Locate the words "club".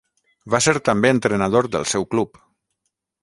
2.15-2.43